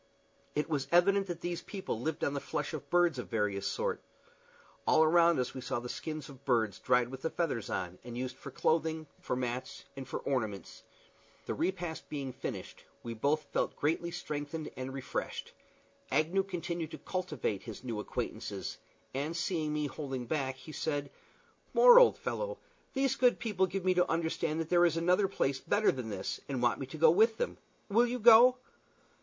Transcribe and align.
It 0.55 0.67
was 0.67 0.87
evident 0.91 1.27
that 1.27 1.41
these 1.41 1.61
people 1.61 2.01
lived 2.01 2.23
on 2.23 2.33
the 2.33 2.39
flesh 2.39 2.73
of 2.73 2.89
birds 2.89 3.19
of 3.19 3.27
various 3.29 3.67
sorts. 3.67 4.03
All 4.87 5.03
around 5.03 5.37
us 5.37 5.53
we 5.53 5.61
saw 5.61 5.79
the 5.79 5.89
skins 5.89 6.27
of 6.27 6.43
birds 6.43 6.79
dried 6.79 7.09
with 7.09 7.21
the 7.21 7.29
feathers 7.29 7.69
on, 7.69 7.99
and 8.03 8.17
used 8.17 8.35
for 8.35 8.49
clothing, 8.49 9.05
for 9.19 9.35
mats, 9.35 9.85
and 9.95 10.07
for 10.07 10.17
ornaments. 10.21 10.81
The 11.45 11.53
repast 11.53 12.09
being 12.09 12.33
finished, 12.33 12.83
we 13.03 13.13
both 13.13 13.43
felt 13.53 13.75
greatly 13.75 14.09
strengthened 14.09 14.71
and 14.75 14.91
refreshed. 14.91 15.53
Agnew 16.11 16.41
continued 16.41 16.89
to 16.89 16.97
cultivate 16.97 17.61
his 17.61 17.83
new 17.83 17.99
acquaintances, 17.99 18.79
and 19.13 19.37
seeing 19.37 19.71
me 19.71 19.85
holding 19.85 20.25
back, 20.25 20.55
he 20.55 20.71
said, 20.71 21.11
"More, 21.75 21.99
old 21.99 22.17
fellow, 22.17 22.57
these 22.95 23.15
good 23.15 23.37
people 23.37 23.67
give 23.67 23.85
me 23.85 23.93
to 23.93 24.09
understand 24.11 24.59
that 24.61 24.69
there 24.69 24.83
is 24.87 24.97
another 24.97 25.27
place 25.27 25.59
better 25.59 25.91
than 25.91 26.09
this, 26.09 26.41
and 26.49 26.59
want 26.59 26.79
me 26.79 26.87
to 26.87 26.97
go 26.97 27.11
with 27.11 27.37
them. 27.37 27.59
Will 27.87 28.07
you 28.07 28.17
go?" 28.17 28.57